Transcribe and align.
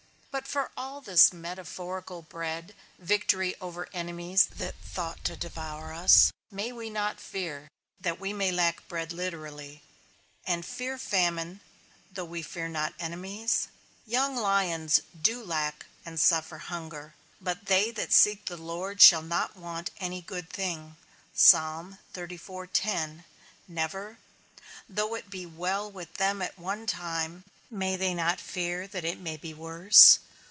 But 0.33 0.47
for 0.47 0.71
all 0.77 1.01
this 1.01 1.33
metaphorical 1.33 2.21
bread, 2.21 2.73
victory 2.97 3.53
over 3.59 3.89
enemies 3.91 4.45
that 4.55 4.75
thought 4.81 5.25
to 5.25 5.35
devour 5.35 5.91
us, 5.93 6.31
may 6.49 6.71
we 6.71 6.89
not 6.89 7.19
fear, 7.19 7.67
that 7.99 8.17
we 8.17 8.31
may 8.31 8.49
lack 8.49 8.87
bread 8.87 9.11
literally? 9.11 9.81
And 10.47 10.65
fear 10.65 10.97
famine, 10.97 11.59
though 12.09 12.23
we 12.25 12.41
fear 12.43 12.69
not 12.69 12.93
enemies? 12.97 13.67
Young 14.07 14.37
lions 14.37 15.01
do 15.21 15.43
lack 15.43 15.85
and 16.05 16.17
suffer 16.17 16.59
hunger, 16.59 17.13
but 17.41 17.65
they 17.65 17.91
that 17.91 18.13
seek 18.13 18.45
the 18.45 18.55
Lord 18.55 19.01
shall 19.01 19.21
not 19.21 19.57
want 19.57 19.91
any 19.97 20.21
good 20.21 20.49
thing. 20.49 20.95
Never? 23.67 24.17
Though 24.87 25.15
it 25.15 25.29
be 25.29 25.45
well 25.45 25.91
with 25.91 26.13
them 26.13 26.41
at 26.41 26.57
one 26.57 26.87
time, 26.87 27.43
may 27.73 27.95
they 27.95 28.13
not 28.13 28.37
fear 28.41 28.85
that 28.85 29.05
it 29.05 29.17
may 29.17 29.37
be 29.37 29.53
worse? 29.53 30.19